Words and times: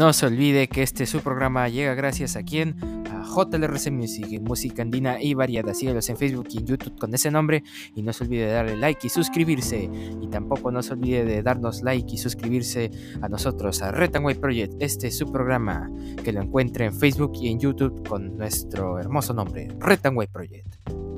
No 0.00 0.14
se 0.14 0.24
olvide 0.24 0.66
que 0.66 0.82
este 0.82 1.04
su 1.04 1.20
programa 1.20 1.68
llega 1.68 1.92
gracias 1.92 2.34
a 2.34 2.42
quien? 2.42 2.74
A 3.10 3.22
JLRC 3.22 3.90
Music, 3.90 4.40
música 4.40 4.80
andina 4.80 5.20
y 5.20 5.34
variada. 5.34 5.74
Síguelos 5.74 6.08
en 6.08 6.16
Facebook 6.16 6.46
y 6.52 6.56
en 6.56 6.66
YouTube 6.68 6.98
con 6.98 7.12
ese 7.12 7.30
nombre. 7.30 7.62
Y 7.94 8.00
no 8.00 8.14
se 8.14 8.24
olvide 8.24 8.46
de 8.46 8.52
darle 8.52 8.76
like 8.78 9.06
y 9.06 9.10
suscribirse. 9.10 9.90
Y 10.22 10.26
tampoco 10.28 10.70
no 10.70 10.82
se 10.82 10.94
olvide 10.94 11.26
de 11.26 11.42
darnos 11.42 11.82
like 11.82 12.14
y 12.14 12.16
suscribirse 12.16 12.90
a 13.20 13.28
nosotros, 13.28 13.82
a 13.82 13.90
White 13.90 14.40
Project. 14.40 14.72
Este 14.80 15.08
es 15.08 15.18
su 15.18 15.30
programa 15.30 15.90
que 16.24 16.32
lo 16.32 16.40
encuentre 16.40 16.86
en 16.86 16.94
Facebook 16.94 17.32
y 17.34 17.50
en 17.50 17.60
YouTube 17.60 18.08
con 18.08 18.38
nuestro 18.38 18.98
hermoso 18.98 19.34
nombre, 19.34 19.68
White 19.82 20.32
Project. 20.32 21.09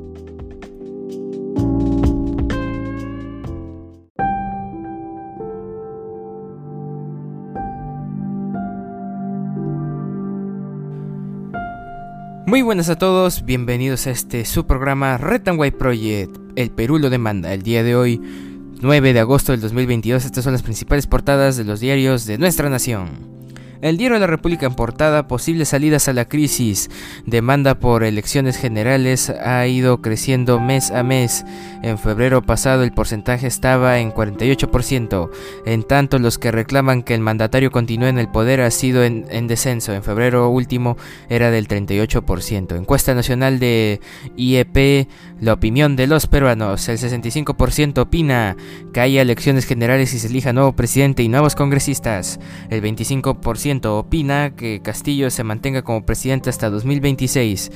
Muy 12.53 12.61
buenas 12.61 12.91
a 12.91 12.99
todos, 12.99 13.47
bienvenidos 13.47 14.07
a 14.07 14.11
este 14.11 14.45
su 14.45 14.67
programa 14.67 15.17
Red 15.17 15.49
White 15.57 15.79
Project. 15.79 16.37
El 16.55 16.71
Perú 16.71 16.99
lo 16.99 17.09
demanda. 17.09 17.55
El 17.55 17.63
día 17.63 17.83
de 17.83 17.97
hoy, 17.97 18.21
9 18.83 19.15
de 19.15 19.21
agosto 19.21 19.53
del 19.53 19.63
2022, 19.63 20.27
estas 20.27 20.45
son 20.45 20.53
las 20.53 20.63
principales 20.63 21.07
portadas 21.07 21.57
de 21.57 21.65
los 21.65 21.81
diarios 21.81 22.27
de 22.27 22.37
nuestra 22.37 22.69
nación. 22.69 23.09
El 23.83 23.97
diario 23.97 24.15
de 24.15 24.21
la 24.21 24.29
República 24.29 24.65
en 24.67 24.77
portada, 24.77 25.27
posibles 25.27 25.71
salidas 25.71 26.07
a 26.07 26.13
la 26.13 26.29
crisis, 26.29 26.89
demanda 27.27 27.75
por 27.75 28.05
elecciones 28.05 28.57
generales 28.57 29.29
ha 29.29 29.67
ido 29.67 30.01
creciendo 30.01 30.61
mes 30.61 30.93
a 30.93 31.03
mes. 31.03 31.45
En 31.83 31.99
febrero 31.99 32.43
pasado 32.43 32.85
el 32.85 32.93
porcentaje 32.93 33.49
estaba 33.49 33.99
en 33.99 34.13
48%, 34.13 35.31
en 35.67 35.83
tanto 35.83 36.21
los 36.21 36.39
que 36.39 36.53
reclaman 36.53 37.03
que 37.03 37.15
el 37.15 37.23
mandatario 37.23 37.73
continúe 37.73 38.07
en 38.07 38.19
el 38.19 38.29
poder 38.29 38.61
ha 38.61 38.71
sido 38.71 39.03
en, 39.03 39.27
en 39.31 39.49
descenso. 39.49 39.93
En 39.93 40.05
febrero 40.05 40.49
último 40.49 40.97
era 41.29 41.51
del 41.51 41.67
38%. 41.67 42.77
Encuesta 42.77 43.17
nacional 43.17 43.59
de 43.59 44.01
IEP, 44.37 45.09
la 45.43 45.55
opinión 45.55 45.97
de 45.97 46.07
los 46.07 46.29
peruanos, 46.29 46.89
el 46.89 46.99
65% 46.99 47.99
opina 47.99 48.57
que 48.93 49.01
haya 49.01 49.23
elecciones 49.23 49.67
generales 49.67 50.15
y 50.15 50.21
se 50.21 50.29
elija 50.29 50.53
nuevo 50.53 50.77
presidente 50.77 51.25
y 51.25 51.29
nuevos 51.29 51.57
congresistas. 51.57 52.39
El 52.71 52.81
25% 52.81 53.87
opina 53.87 54.55
que 54.55 54.81
Castillo 54.83 55.31
se 55.31 55.43
mantenga 55.43 55.83
como 55.83 56.07
presidente 56.07 56.49
hasta 56.49 56.71
2026. 56.71 57.73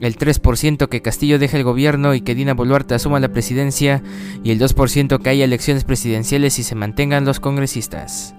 El 0.00 0.16
3% 0.16 0.88
que 0.88 1.02
Castillo 1.02 1.40
deje 1.40 1.56
el 1.56 1.64
gobierno 1.64 2.14
y 2.14 2.20
que 2.20 2.36
Dina 2.36 2.54
Boluarte 2.54 2.94
asuma 2.94 3.18
la 3.18 3.32
presidencia. 3.32 4.00
Y 4.44 4.52
el 4.52 4.60
2% 4.60 5.20
que 5.20 5.30
haya 5.30 5.44
elecciones 5.44 5.82
presidenciales 5.82 6.60
y 6.60 6.62
se 6.62 6.76
mantengan 6.76 7.24
los 7.24 7.40
congresistas. 7.40 8.36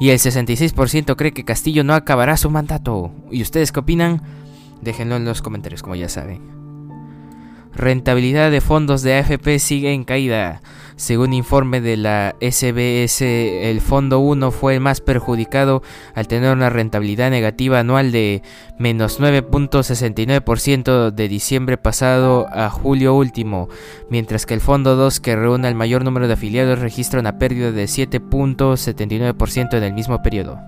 Y 0.00 0.08
el 0.08 0.18
66% 0.18 1.14
cree 1.14 1.30
que 1.30 1.44
Castillo 1.44 1.84
no 1.84 1.94
acabará 1.94 2.36
su 2.36 2.50
mandato. 2.50 3.12
¿Y 3.30 3.40
ustedes 3.42 3.70
qué 3.70 3.78
opinan? 3.78 4.20
Déjenlo 4.82 5.14
en 5.14 5.24
los 5.24 5.42
comentarios, 5.42 5.82
como 5.84 5.94
ya 5.94 6.08
saben. 6.08 6.59
Rentabilidad 7.74 8.50
de 8.50 8.60
fondos 8.60 9.02
de 9.02 9.14
AFP 9.14 9.58
sigue 9.58 9.92
en 9.92 10.04
caída. 10.04 10.60
Según 10.96 11.32
informe 11.32 11.80
de 11.80 11.96
la 11.96 12.34
SBS, 12.42 13.22
el 13.22 13.80
fondo 13.80 14.18
1 14.18 14.50
fue 14.50 14.74
el 14.74 14.80
más 14.80 15.00
perjudicado 15.00 15.82
al 16.14 16.28
tener 16.28 16.52
una 16.52 16.68
rentabilidad 16.68 17.30
negativa 17.30 17.78
anual 17.78 18.12
de 18.12 18.42
menos 18.78 19.18
9.69% 19.18 21.10
de 21.10 21.28
diciembre 21.28 21.78
pasado 21.78 22.48
a 22.52 22.68
julio 22.68 23.14
último, 23.14 23.70
mientras 24.10 24.44
que 24.44 24.52
el 24.52 24.60
fondo 24.60 24.94
2, 24.96 25.20
que 25.20 25.36
reúne 25.36 25.68
el 25.68 25.74
mayor 25.74 26.04
número 26.04 26.26
de 26.26 26.34
afiliados, 26.34 26.80
registra 26.80 27.20
una 27.20 27.38
pérdida 27.38 27.72
de 27.72 27.84
7.79% 27.84 29.78
en 29.78 29.82
el 29.82 29.94
mismo 29.94 30.22
periodo. 30.22 30.60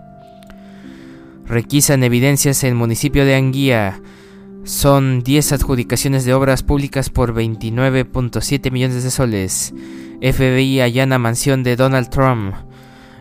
Requisan 1.45 2.05
evidencias 2.05 2.65
en 2.65 2.71
el 2.71 2.77
municipio 2.77 3.27
de 3.27 3.35
Anguía. 3.35 4.01
Son 4.65 5.25
10 5.25 5.55
adjudicaciones 5.55 6.25
de 6.25 6.35
obras 6.35 6.63
públicas 6.63 7.11
por 7.11 7.35
29.7 7.35 8.71
millones 8.71 9.03
de 9.03 9.11
soles. 9.11 9.75
FBI 10.21 10.81
allana 10.81 11.19
mansión 11.19 11.65
de 11.65 11.75
Donald 11.75 12.11
Trump. 12.11 12.55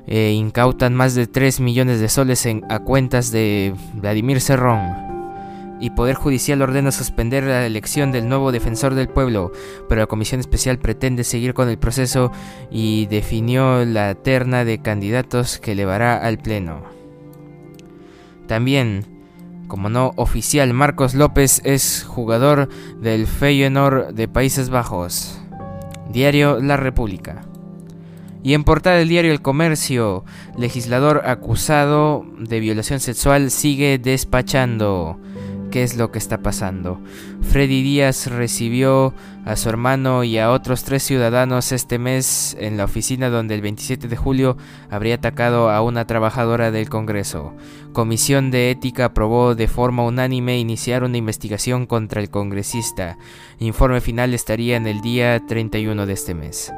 E 0.05 0.31
incautan 0.33 0.93
más 0.93 1.15
de 1.15 1.25
3 1.25 1.59
millones 1.59 1.99
de 1.99 2.09
soles 2.09 2.47
a 2.69 2.79
cuentas 2.79 3.31
de 3.31 3.73
Vladimir 3.95 4.39
Cerrón. 4.39 5.11
Y 5.79 5.89
Poder 5.89 6.15
Judicial 6.15 6.61
ordena 6.61 6.91
suspender 6.91 7.43
la 7.43 7.65
elección 7.65 8.11
del 8.11 8.29
nuevo 8.29 8.51
defensor 8.51 8.93
del 8.93 9.09
pueblo, 9.09 9.51
pero 9.89 10.01
la 10.01 10.07
Comisión 10.07 10.39
Especial 10.39 10.77
pretende 10.77 11.23
seguir 11.23 11.55
con 11.55 11.69
el 11.69 11.79
proceso 11.79 12.31
y 12.69 13.07
definió 13.07 13.83
la 13.83 14.13
terna 14.13 14.63
de 14.63 14.79
candidatos 14.79 15.57
que 15.57 15.71
elevará 15.71 16.17
al 16.17 16.37
Pleno. 16.37 16.83
También, 18.47 19.10
como 19.71 19.87
no 19.87 20.11
oficial, 20.17 20.73
Marcos 20.73 21.13
López 21.13 21.61
es 21.63 22.03
jugador 22.03 22.67
del 22.99 23.25
Feyenoord 23.25 24.13
de 24.13 24.27
Países 24.27 24.69
Bajos. 24.69 25.39
Diario 26.11 26.59
La 26.59 26.75
República. 26.75 27.43
Y 28.43 28.53
en 28.53 28.65
portada 28.65 28.97
del 28.97 29.07
diario 29.07 29.31
El 29.31 29.41
Comercio, 29.41 30.25
legislador 30.57 31.21
acusado 31.23 32.25
de 32.37 32.59
violación 32.59 32.99
sexual 32.99 33.49
sigue 33.49 33.97
despachando. 33.97 35.17
¿Qué 35.71 35.83
es 35.83 35.95
lo 35.95 36.11
que 36.11 36.19
está 36.19 36.39
pasando? 36.39 36.99
Freddy 37.41 37.81
Díaz 37.81 38.27
recibió 38.27 39.13
a 39.45 39.55
su 39.55 39.69
hermano 39.69 40.25
y 40.25 40.37
a 40.37 40.51
otros 40.51 40.83
tres 40.83 41.01
ciudadanos 41.01 41.71
este 41.71 41.97
mes 41.97 42.57
en 42.59 42.75
la 42.75 42.83
oficina 42.83 43.29
donde 43.29 43.55
el 43.55 43.61
27 43.61 44.09
de 44.09 44.17
julio 44.17 44.57
habría 44.89 45.15
atacado 45.15 45.69
a 45.69 45.81
una 45.81 46.05
trabajadora 46.05 46.71
del 46.71 46.89
Congreso. 46.89 47.53
Comisión 47.93 48.51
de 48.51 48.69
Ética 48.69 49.05
aprobó 49.05 49.55
de 49.55 49.69
forma 49.69 50.03
unánime 50.03 50.59
iniciar 50.59 51.05
una 51.05 51.15
investigación 51.15 51.85
contra 51.85 52.19
el 52.19 52.29
congresista. 52.29 53.17
Informe 53.59 54.01
final 54.01 54.33
estaría 54.33 54.75
en 54.75 54.87
el 54.87 54.99
día 54.99 55.41
31 55.47 56.05
de 56.05 56.13
este 56.13 56.35
mes. 56.35 56.73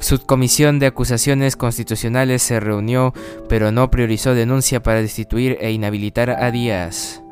Subcomisión 0.00 0.80
de 0.80 0.86
Acusaciones 0.86 1.54
Constitucionales 1.54 2.42
se 2.42 2.58
reunió, 2.58 3.14
pero 3.48 3.70
no 3.70 3.92
priorizó 3.92 4.34
denuncia 4.34 4.82
para 4.82 5.00
destituir 5.00 5.56
e 5.60 5.70
inhabilitar 5.70 6.30
a 6.30 6.50
Díaz. 6.50 7.23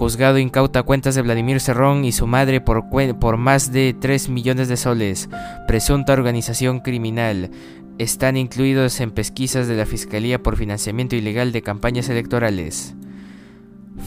Juzgado 0.00 0.38
incauta 0.38 0.82
cuentas 0.82 1.14
de 1.14 1.20
Vladimir 1.20 1.60
Cerrón 1.60 2.06
y 2.06 2.12
su 2.12 2.26
madre 2.26 2.62
por, 2.62 3.36
más 3.36 3.70
de 3.70 3.92
3 3.92 4.30
millones 4.30 4.68
de 4.68 4.78
soles. 4.78 5.28
Presunta 5.68 6.14
organización 6.14 6.80
criminal. 6.80 7.50
Están 7.98 8.38
incluidos 8.38 8.98
en 9.00 9.10
pesquisas 9.10 9.68
de 9.68 9.76
la 9.76 9.84
Fiscalía 9.84 10.42
por 10.42 10.56
financiamiento 10.56 11.16
ilegal 11.16 11.52
de 11.52 11.60
campañas 11.60 12.08
electorales. 12.08 12.94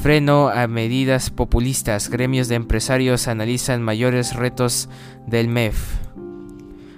Freno 0.01 0.49
a 0.49 0.65
medidas 0.65 1.29
populistas. 1.29 2.09
Gremios 2.09 2.47
de 2.47 2.55
empresarios 2.55 3.27
analizan 3.27 3.83
mayores 3.83 4.35
retos 4.35 4.89
del 5.27 5.47
MEF. 5.47 5.77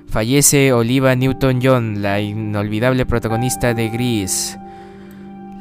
Fallece 0.07 0.71
Oliva 0.71 1.13
Newton-John, 1.15 2.01
la 2.01 2.21
inolvidable 2.21 3.05
protagonista 3.05 3.73
de 3.73 3.89
Gris. 3.89 4.57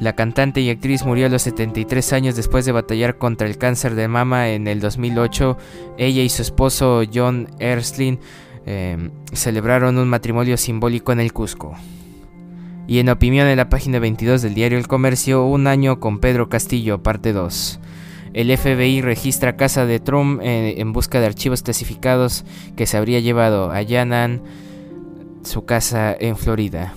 La 0.04 0.14
cantante 0.14 0.60
y 0.60 0.68
actriz 0.68 1.06
murió 1.06 1.24
a 1.24 1.28
los 1.30 1.40
73 1.40 2.12
años 2.12 2.36
después 2.36 2.66
de 2.66 2.72
batallar 2.72 3.16
contra 3.16 3.48
el 3.48 3.56
cáncer 3.56 3.94
de 3.94 4.06
mama 4.06 4.50
en 4.50 4.68
el 4.68 4.78
2008. 4.78 5.56
Ella 5.96 6.22
y 6.22 6.28
su 6.28 6.42
esposo 6.42 7.04
John 7.10 7.48
Erslin 7.58 8.18
em, 8.66 9.12
celebraron 9.32 9.96
un 9.96 10.06
matrimonio 10.06 10.58
simbólico 10.58 11.12
en 11.12 11.20
el 11.20 11.32
Cusco. 11.32 11.74
Y 12.86 12.98
en 12.98 13.08
opinión 13.08 13.46
de 13.46 13.56
la 13.56 13.70
página 13.70 13.98
22 13.98 14.42
del 14.42 14.52
diario 14.52 14.76
El 14.76 14.88
Comercio, 14.88 15.46
un 15.46 15.66
año 15.66 16.00
con 16.00 16.18
Pedro 16.18 16.50
Castillo, 16.50 17.02
parte 17.02 17.32
2. 17.32 17.80
El 18.34 18.54
FBI 18.54 19.00
registra 19.00 19.56
casa 19.56 19.86
de 19.86 20.00
Trump 20.00 20.42
eh, 20.42 20.82
en 20.82 20.92
busca 20.92 21.18
de 21.18 21.24
archivos 21.28 21.62
clasificados 21.62 22.44
que 22.76 22.84
se 22.84 22.98
habría 22.98 23.20
llevado. 23.20 23.70
Allanan 23.70 24.42
su 25.44 25.64
casa 25.64 26.14
en 26.20 26.36
Florida. 26.36 26.92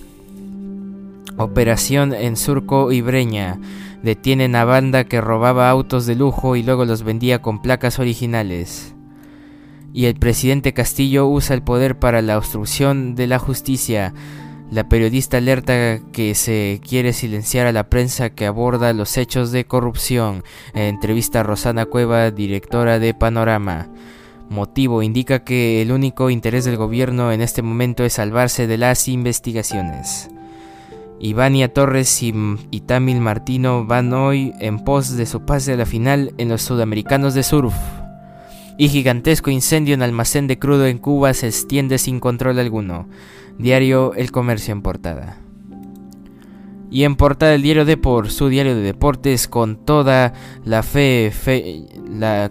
Operación 1.38 2.12
en 2.14 2.36
Surco 2.36 2.90
y 2.90 3.00
Breña. 3.00 3.60
Detienen 4.02 4.56
a 4.56 4.64
banda 4.64 5.04
que 5.04 5.20
robaba 5.20 5.70
autos 5.70 6.04
de 6.04 6.16
lujo 6.16 6.56
y 6.56 6.64
luego 6.64 6.84
los 6.84 7.04
vendía 7.04 7.40
con 7.40 7.62
placas 7.62 8.00
originales. 8.00 8.94
Y 9.92 10.06
el 10.06 10.16
presidente 10.16 10.74
Castillo 10.74 11.28
usa 11.28 11.54
el 11.54 11.62
poder 11.62 11.96
para 11.98 12.22
la 12.22 12.38
obstrucción 12.38 13.14
de 13.14 13.28
la 13.28 13.38
justicia. 13.38 14.14
La 14.72 14.88
periodista 14.88 15.36
alerta 15.36 16.00
que 16.12 16.34
se 16.34 16.80
quiere 16.86 17.12
silenciar 17.12 17.68
a 17.68 17.72
la 17.72 17.88
prensa 17.88 18.30
que 18.30 18.44
aborda 18.44 18.92
los 18.92 19.16
hechos 19.16 19.52
de 19.52 19.64
corrupción. 19.64 20.42
En 20.74 20.82
entrevista 20.82 21.40
a 21.40 21.44
Rosana 21.44 21.86
Cueva, 21.86 22.32
directora 22.32 22.98
de 22.98 23.14
Panorama. 23.14 23.88
Motivo 24.50 25.02
indica 25.02 25.44
que 25.44 25.82
el 25.82 25.92
único 25.92 26.30
interés 26.30 26.64
del 26.64 26.76
gobierno 26.76 27.30
en 27.30 27.42
este 27.42 27.62
momento 27.62 28.04
es 28.04 28.14
salvarse 28.14 28.66
de 28.66 28.78
las 28.78 29.06
investigaciones. 29.06 30.30
Ivania 31.20 31.72
Torres 31.72 32.22
y, 32.22 32.80
Tamil 32.86 33.20
Martino 33.20 33.84
van 33.84 34.12
hoy 34.12 34.52
en 34.60 34.84
pos 34.84 35.16
de 35.16 35.26
su 35.26 35.44
pase 35.44 35.72
a 35.72 35.76
la 35.76 35.86
final 35.86 36.32
en 36.38 36.48
los 36.48 36.62
Sudamericanos 36.62 37.34
de 37.34 37.42
Surf. 37.42 37.74
Y 38.76 38.88
gigantesco 38.88 39.50
incendio 39.50 39.94
en 39.94 40.02
almacén 40.02 40.46
de 40.46 40.58
crudo 40.58 40.86
en 40.86 40.98
Cuba 40.98 41.34
se 41.34 41.48
extiende 41.48 41.98
sin 41.98 42.20
control 42.20 42.60
alguno. 42.60 43.08
Diario 43.58 44.14
El 44.14 44.30
Comercio 44.30 44.72
en 44.72 44.82
portada. 44.82 45.38
Y 46.90 47.02
en 47.02 47.16
portada 47.16 47.52
del 47.52 47.62
diario 47.62 47.84
Depor, 47.84 48.30
su 48.30 48.48
diario 48.48 48.76
de 48.76 48.82
deportes 48.82 49.48
con 49.48 49.84
toda 49.84 50.32
la 50.64 50.82
fe, 50.84 51.32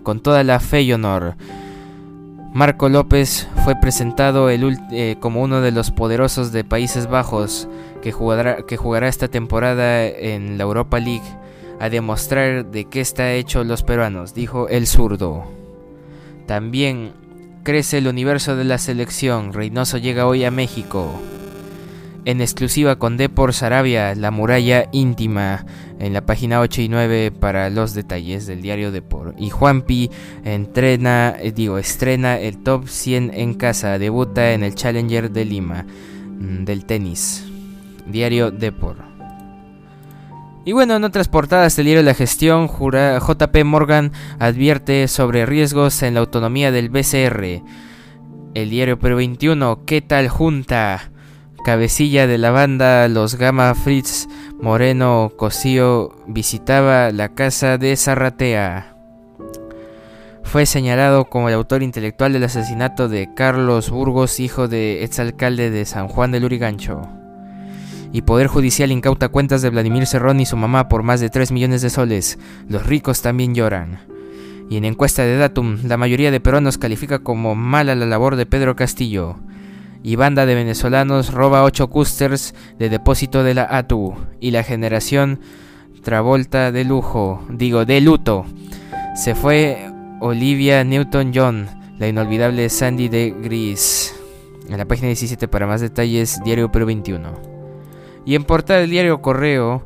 con 0.04 0.20
toda 0.20 0.44
la 0.44 0.60
fe 0.60 0.82
y 0.82 0.92
honor. 0.92 1.38
Marco 2.58 2.90
López 2.90 3.48
fue 3.64 3.76
presentado 3.76 4.50
eh, 4.50 5.18
como 5.20 5.44
uno 5.44 5.62
de 5.62 5.72
los 5.72 5.92
poderosos 5.92 6.52
de 6.52 6.64
Países 6.64 7.06
Bajos 7.06 7.68
que 8.02 8.12
jugará, 8.12 8.64
que 8.64 8.78
jugará 8.78 9.08
esta 9.08 9.28
temporada 9.28 10.08
en 10.08 10.58
la 10.58 10.64
Europa 10.64 11.00
League 11.00 11.22
a 11.80 11.90
demostrar 11.90 12.66
de 12.66 12.86
qué 12.86 13.00
está 13.00 13.32
hecho 13.34 13.64
los 13.64 13.84
peruanos, 13.84 14.34
dijo 14.34 14.70
el 14.70 14.88
zurdo. 14.88 15.46
También 16.48 17.12
crece 17.62 18.00
el 18.00 18.08
universo 18.08 18.56
de 18.56 18.64
la 18.64 18.80
selección. 18.80 19.54
Reynoso 19.54 20.00
llega 20.00 20.26
hoy 20.26 20.44
a 20.44 20.50
México. 20.50 21.12
En 22.28 22.42
exclusiva 22.42 22.98
con 22.98 23.16
Depor 23.16 23.54
Sarabia, 23.54 24.14
la 24.14 24.32
muralla 24.32 24.90
íntima, 24.92 25.66
en 25.98 26.12
la 26.12 26.26
página 26.26 26.60
8 26.60 26.82
y 26.82 26.90
9 26.90 27.32
para 27.32 27.70
los 27.70 27.94
detalles 27.94 28.46
del 28.46 28.62
diario 28.62 28.92
Depor. 28.92 29.34
Y 29.38 29.50
Juanpi 29.50 30.12
entrena, 30.44 31.38
eh, 31.40 31.54
digo, 31.54 31.78
estrena 31.78 32.38
el 32.38 32.62
top 32.64 32.90
100 32.90 33.32
en 33.34 33.54
casa, 33.54 33.98
debuta 33.98 34.52
en 34.52 34.64
el 34.64 34.76
Challenger 34.76 35.32
de 35.32 35.46
Lima 35.46 35.86
mm, 35.86 36.66
del 36.66 36.84
tenis. 36.84 37.46
Diario 38.06 38.52
Depor. 38.52 38.98
Y 40.66 40.74
bueno, 40.74 40.98
en 40.98 41.06
otras 41.06 41.30
portadas 41.30 41.78
del 41.78 41.86
diario 41.86 42.04
La 42.04 42.14
Gestión, 42.14 42.68
JP 42.68 43.64
Morgan 43.64 44.12
advierte 44.38 45.08
sobre 45.08 45.46
riesgos 45.46 46.04
en 46.04 46.16
la 46.16 46.20
autonomía 46.20 46.74
del 46.74 46.90
BCR. 46.90 47.64
El 48.54 48.70
diario 48.70 49.00
Perú 49.00 49.16
21, 49.16 49.86
¿qué 49.86 50.02
tal 50.02 50.28
junta? 50.28 51.12
Cabecilla 51.68 52.28
de 52.28 52.38
la 52.38 52.52
banda 52.52 53.10
Los 53.10 53.36
Gama 53.36 53.76
Fritz 53.76 54.30
Moreno 54.58 55.34
Cosío 55.36 56.16
visitaba 56.26 57.12
la 57.12 57.36
casa 57.36 57.78
de 57.78 57.98
Zarratea. 57.98 58.96
Fue 60.44 60.66
señalado 60.66 61.26
como 61.26 61.50
el 61.50 61.56
autor 61.56 61.84
intelectual 61.84 62.32
del 62.32 62.46
asesinato 62.46 63.10
de 63.10 63.34
Carlos 63.36 63.90
Burgos, 63.90 64.40
hijo 64.40 64.70
de 64.70 65.04
exalcalde 65.04 65.70
de 65.70 65.84
San 65.84 66.08
Juan 66.08 66.32
del 66.32 66.46
Urigancho 66.46 67.02
y 68.14 68.22
Poder 68.22 68.48
Judicial 68.48 68.94
incauta 68.94 69.28
cuentas 69.28 69.62
de 69.62 69.70
Vladimir 69.70 70.06
Cerrón 70.06 70.40
y 70.40 70.46
su 70.46 70.56
mamá 70.56 70.88
por 70.88 71.04
más 71.04 71.20
de 71.20 71.30
3 71.30 71.52
millones 71.52 71.82
de 71.82 71.90
soles. 71.90 72.40
Los 72.70 72.86
ricos 72.86 73.22
también 73.22 73.54
lloran. 73.54 74.00
Y 74.70 74.78
en 74.78 74.86
encuesta 74.86 75.24
de 75.24 75.36
Datum, 75.36 75.80
la 75.84 75.98
mayoría 75.98 76.32
de 76.32 76.40
peruanos 76.40 76.78
califica 76.78 77.20
como 77.20 77.56
mala 77.56 77.94
la 77.94 78.06
labor 78.06 78.38
de 78.38 78.46
Pedro 78.46 78.78
Castillo. 78.78 79.36
Y 80.04 80.16
banda 80.16 80.46
de 80.46 80.56
venezolanos 80.56 81.34
roba 81.34 81.64
8 81.64 81.88
custers 81.88 82.56
de 82.78 82.90
depósito 82.90 83.44
de 83.44 83.54
la 83.54 83.68
ATU. 83.70 84.16
Y 84.40 84.52
la 84.52 84.64
generación 84.64 85.40
Travolta 86.08 86.72
de 86.72 86.86
lujo, 86.86 87.46
digo, 87.50 87.84
de 87.84 88.00
luto. 88.00 88.46
Se 89.14 89.36
fue 89.36 89.92
Olivia 90.22 90.86
Newton-John, 90.86 91.68
la 92.00 92.08
inolvidable 92.08 92.70
Sandy 92.70 93.10
de 93.10 93.32
Gris. 93.32 94.16
En 94.70 94.78
la 94.78 94.86
página 94.86 95.08
17 95.08 95.50
para 95.50 95.68
más 95.68 95.82
detalles, 95.82 96.42
Diario 96.46 96.72
Perú 96.72 96.86
21. 96.86 97.34
Y 98.26 98.36
en 98.36 98.46
portada 98.46 98.80
del 98.80 98.90
diario 98.90 99.22
Correo 99.22 99.86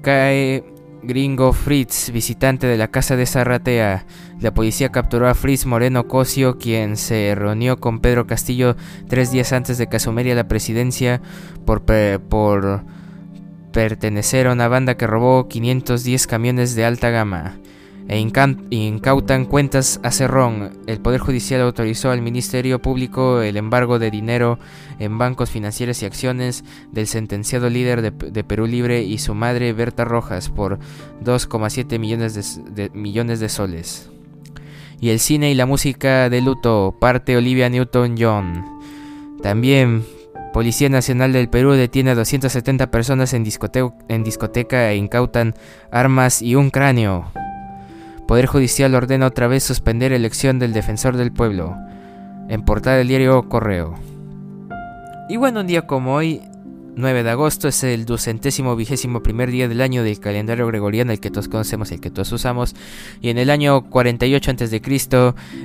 cae 0.00 0.64
Gringo 1.02 1.52
Fritz, 1.52 2.10
visitante 2.10 2.66
de 2.66 2.78
la 2.78 2.88
casa 2.88 3.14
de 3.16 3.26
Zarratea. 3.26 4.06
La 4.42 4.52
policía 4.52 4.90
capturó 4.90 5.28
a 5.28 5.36
Fritz 5.36 5.66
Moreno 5.66 6.08
Cosio, 6.08 6.58
quien 6.58 6.96
se 6.96 7.32
reunió 7.36 7.78
con 7.78 8.00
Pedro 8.00 8.26
Castillo 8.26 8.74
tres 9.08 9.30
días 9.30 9.52
antes 9.52 9.78
de 9.78 9.86
que 9.86 9.98
asumiera 9.98 10.34
la 10.34 10.48
presidencia 10.48 11.22
por, 11.64 11.84
pertenecer 13.72 14.48
a 14.48 14.52
una 14.52 14.66
banda 14.66 14.96
que 14.96 15.06
robó 15.06 15.46
510 15.46 16.26
camiones 16.26 16.74
de 16.74 16.84
alta 16.84 17.10
gama 17.10 17.54
e 18.08 18.18
incautan 18.18 19.44
cuentas 19.44 20.00
a 20.02 20.10
Cerrón. 20.10 20.72
El 20.88 20.98
Poder 20.98 21.20
Judicial 21.20 21.60
autorizó 21.60 22.10
al 22.10 22.20
Ministerio 22.20 22.82
Público 22.82 23.42
el 23.42 23.56
embargo 23.56 24.00
de 24.00 24.10
dinero 24.10 24.58
en 24.98 25.18
bancos 25.18 25.50
financieros 25.50 26.02
y 26.02 26.06
acciones 26.06 26.64
del 26.90 27.06
sentenciado 27.06 27.70
líder 27.70 28.02
de, 28.12 28.42
Perú 28.42 28.66
Libre 28.66 29.04
y 29.04 29.18
su 29.18 29.36
madre 29.36 29.72
Berta 29.72 30.04
Rojas 30.04 30.48
por 30.48 30.80
2,7 31.22 32.00
millones 32.00 32.60
de, 32.74 32.90
millones 32.90 33.38
de 33.38 33.48
soles. 33.48 34.10
Y 35.02 35.10
el 35.10 35.18
cine 35.18 35.50
y 35.50 35.54
la 35.56 35.66
música 35.66 36.30
de 36.30 36.40
luto, 36.40 36.96
parte 37.00 37.36
Olivia 37.36 37.68
Newton-John. 37.68 38.64
También 39.42 40.04
Policía 40.52 40.88
Nacional 40.88 41.32
del 41.32 41.48
Perú 41.48 41.72
detiene 41.72 42.12
a 42.12 42.14
270 42.14 42.88
personas 42.92 43.34
en, 43.34 43.44
en 44.08 44.22
discoteca 44.22 44.92
e 44.92 44.96
incautan 44.96 45.54
armas 45.90 46.40
y 46.40 46.54
un 46.54 46.70
cráneo. 46.70 47.32
Poder 48.28 48.46
Judicial 48.46 48.94
ordena 48.94 49.26
otra 49.26 49.48
vez 49.48 49.64
suspender 49.64 50.12
elección 50.12 50.60
del 50.60 50.72
defensor 50.72 51.16
del 51.16 51.32
pueblo. 51.32 51.76
En 52.48 52.64
portada 52.64 52.98
del 52.98 53.08
diario 53.08 53.48
Correo. 53.48 53.94
Y 55.28 55.36
bueno, 55.36 55.62
un 55.62 55.66
día 55.66 55.84
como 55.84 56.14
hoy, 56.14 56.42
9 56.94 57.22
de 57.22 57.30
agosto, 57.30 57.68
es 57.68 57.84
el 57.84 58.04
ducentésimo 58.04 58.76
vigésimo 58.76 59.22
primer 59.22 59.50
día 59.50 59.68
del 59.68 59.80
año 59.80 60.02
del 60.02 60.20
calendario 60.20 60.66
gregoriano, 60.66 61.12
el 61.12 61.20
que 61.20 61.30
todos 61.30 61.48
conocemos 61.48 61.90
el 61.90 62.00
que 62.00 62.10
todos 62.10 62.30
usamos. 62.32 62.74
Y 63.20 63.30
en 63.30 63.38
el 63.38 63.50
año 63.50 63.88
48 63.88 64.50
a.C., 64.50 64.82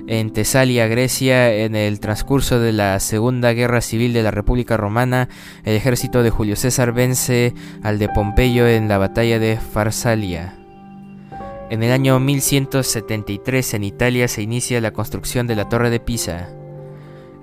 en 0.08 0.32
Tesalia, 0.32 0.88
Grecia, 0.88 1.54
en 1.54 1.76
el 1.76 2.00
transcurso 2.00 2.60
de 2.60 2.72
la 2.72 3.00
Segunda 3.00 3.54
Guerra 3.54 3.82
Civil 3.82 4.14
de 4.14 4.24
la 4.24 4.32
República 4.32 4.78
Romana, 4.78 5.28
el 5.64 5.76
ejército 5.76 6.24
de 6.24 6.30
Julio 6.30 6.56
César 6.56 6.94
vence 6.94 7.54
al 7.84 8.00
de 8.00 8.10
Pompeyo 8.10 8.68
en 8.68 8.88
la 8.88 8.98
batalla 8.98 9.40
de 9.40 9.58
Farsalia. 9.58 10.56
En 11.70 11.84
el 11.84 11.92
año 11.92 12.20
1173 12.20 13.74
en 13.74 13.84
Italia 13.84 14.28
se 14.30 14.42
inicia 14.42 14.80
la 14.80 14.92
construcción 14.92 15.48
de 15.48 15.58
la 15.58 15.68
Torre 15.68 15.90
de 15.90 16.00
Pisa. 16.00 16.50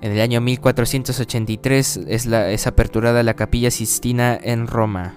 En 0.05 0.11
el 0.11 0.21
año 0.21 0.39
1483 0.39 2.01
es, 2.07 2.27
es 2.27 2.67
aperturada 2.67 3.23
la 3.23 3.33
Capilla 3.33 3.71
Sistina 3.71 4.39
en 4.39 4.67
Roma. 4.67 5.15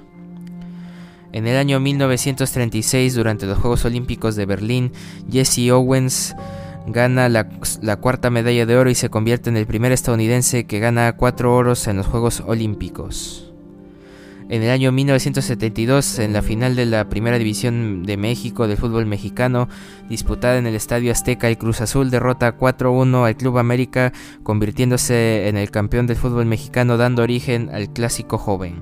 En 1.31 1.47
el 1.47 1.59
año 1.59 1.79
1936, 1.79 3.15
durante 3.15 3.45
los 3.45 3.59
Juegos 3.59 3.85
Olímpicos 3.85 4.35
de 4.35 4.47
Berlín, 4.47 4.93
Jesse 5.31 5.71
Owens 5.73 6.35
gana 6.87 7.29
la, 7.29 7.51
la, 7.83 7.97
cuarta 7.97 8.31
medalla 8.31 8.65
de 8.65 8.79
oro 8.79 8.89
y 8.89 8.95
se 8.95 9.11
convierte 9.11 9.51
en 9.51 9.59
el 9.59 9.67
primer 9.67 9.93
estadounidense 9.93 10.65
que 10.65 10.79
gana 10.79 11.17
cuatro 11.19 11.55
oros 11.55 11.87
en 11.87 11.99
los 11.99 12.07
Juegos 12.07 12.43
Olímpicos. 12.47 13.48
En 14.51 14.63
el 14.63 14.71
año 14.71 14.93
1972, 14.93 16.21
en 16.21 16.33
la 16.33 16.41
final 16.41 16.75
de 16.75 16.87
la 16.87 17.11
Primera 17.11 17.37
División 17.37 18.03
de 18.05 18.17
México 18.17 18.67
del 18.67 18.79
fútbol 18.79 19.05
mexicano, 19.05 19.69
disputada 20.09 20.57
en 20.57 20.67
el 20.67 20.75
Estadio 20.75 21.13
Azteca, 21.13 21.49
el 21.49 21.59
Cruz 21.59 21.83
Azul 21.83 22.11
derrota 22.11 22.57
4-1 22.57 23.27
al 23.27 23.37
Club 23.37 23.59
América, 23.59 24.15
convirtiéndose 24.43 25.49
en 25.49 25.59
el 25.59 25.71
campeón 25.71 26.07
del 26.07 26.17
fútbol 26.17 26.47
mexicano, 26.47 26.97
dando 26.97 27.23
origen 27.23 27.69
al 27.75 27.93
clásico 27.93 28.39
joven. 28.39 28.77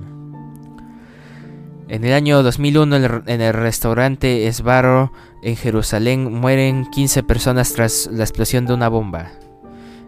En 1.89 2.05
el 2.05 2.13
año 2.13 2.43
2001, 2.43 3.23
en 3.25 3.41
el 3.41 3.53
restaurante 3.53 4.47
Esbarro 4.47 5.11
en 5.43 5.57
Jerusalén, 5.57 6.33
mueren 6.33 6.85
15 6.91 7.23
personas 7.23 7.73
tras 7.73 8.07
la 8.09 8.23
explosión 8.23 8.65
de 8.67 8.73
una 8.73 8.87
bomba. 8.87 9.31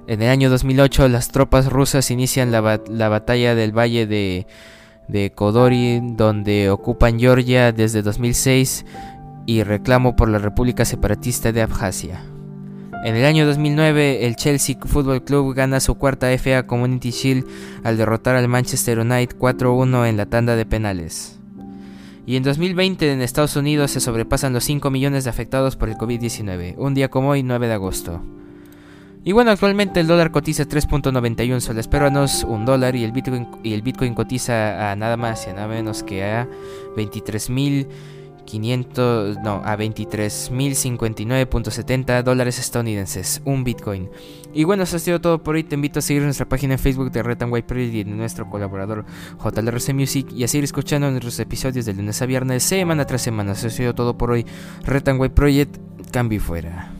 En 0.07 0.21
el 0.21 0.29
año 0.29 0.49
2008, 0.49 1.09
las 1.09 1.33
tropas 1.33 1.65
rusas 1.65 2.11
inician 2.11 2.53
la, 2.53 2.81
la 2.89 3.09
batalla 3.09 3.55
del 3.55 3.77
Valle 3.77 4.07
de 4.07 4.47
de 5.09 5.31
Kodori, 5.31 6.01
donde 6.01 6.69
ocupan 6.69 7.19
Georgia 7.19 7.71
desde 7.71 8.01
2006 8.01 8.85
y 9.45 9.63
reclamo 9.63 10.15
por 10.15 10.29
la 10.29 10.37
República 10.37 10.85
Separatista 10.85 11.51
de 11.51 11.61
Abjasia. 11.61 12.23
En 13.03 13.15
el 13.15 13.25
año 13.25 13.45
2009, 13.45 14.25
el 14.27 14.35
Chelsea 14.35 14.75
Football 14.79 15.23
Club 15.23 15.55
gana 15.55 15.79
su 15.79 15.95
cuarta 15.95 16.27
FA 16.37 16.67
Community 16.67 17.11
Shield 17.11 17.45
al 17.83 17.97
derrotar 17.97 18.35
al 18.35 18.47
Manchester 18.47 18.99
United 18.99 19.37
4-1 19.37 20.07
en 20.07 20.17
la 20.17 20.25
tanda 20.25 20.55
de 20.55 20.65
penales. 20.65 21.39
Y 22.25 22.35
en 22.35 22.43
2020 22.43 23.11
en 23.11 23.21
Estados 23.21 23.55
Unidos 23.55 23.91
se 23.91 24.01
sobrepasan 24.01 24.53
los 24.53 24.65
5 24.65 24.91
millones 24.91 25.23
de 25.23 25.29
afectados 25.29 25.77
por 25.77 25.89
el 25.89 25.95
COVID-19, 25.95 26.75
un 26.77 26.93
día 26.93 27.09
como 27.09 27.29
hoy, 27.29 27.41
9 27.41 27.67
de 27.67 27.73
agosto. 27.73 28.21
Y 29.23 29.31
bueno, 29.33 29.51
actualmente 29.51 29.99
el 29.99 30.07
dólar 30.07 30.31
cotiza 30.31 30.63
3.91 30.63 31.59
soles 31.59 31.89
peruanos, 31.89 32.45
un 32.45 32.63
dólar, 32.65 32.95
y 32.95 33.03
el 33.03 33.11
Bitcoin, 33.11 33.47
y 33.63 33.73
el 33.73 33.81
Bitcoin 33.81 34.15
cotiza 34.15 34.91
a 34.91 34.95
nada 34.95 35.17
más 35.17 35.45
y 35.45 35.49
a 35.49 35.53
nada 35.53 35.67
menos 35.67 36.03
que 36.03 36.23
a 36.23 36.47
23.500, 36.95 39.41
no, 39.43 39.61
a 39.65 39.77
23.059.70 39.77 42.23
dólares 42.23 42.59
estadounidenses, 42.59 43.41
un 43.43 43.65
Bitcoin. 43.65 44.09
Y 44.53 44.63
bueno, 44.63 44.83
eso 44.83 44.95
ha 44.95 44.99
sido 44.99 45.19
todo 45.19 45.43
por 45.43 45.55
hoy. 45.55 45.65
Te 45.65 45.75
invito 45.75 45.99
a 45.99 46.01
seguir 46.01 46.23
nuestra 46.23 46.47
página 46.47 46.75
en 46.75 46.79
Facebook 46.79 47.11
de 47.11 47.21
Red 47.21 47.43
White 47.43 47.67
Project 47.67 47.93
y 47.93 48.05
de 48.05 48.11
nuestro 48.11 48.49
colaborador 48.49 49.03
JLRC 49.43 49.93
Music 49.93 50.27
y 50.33 50.45
a 50.45 50.47
seguir 50.47 50.63
escuchando 50.63 51.11
nuestros 51.11 51.37
episodios 51.41 51.85
de 51.85 51.93
lunes 51.93 52.21
a 52.21 52.25
viernes, 52.25 52.63
semana 52.63 53.03
tras 53.05 53.21
semana. 53.21 53.51
Eso 53.51 53.67
ha 53.67 53.69
sido 53.69 53.93
todo 53.93 54.17
por 54.17 54.31
hoy. 54.31 54.45
Red 54.85 55.09
White 55.19 55.35
Project, 55.35 55.75
cambio 56.09 56.39
fuera. 56.39 56.93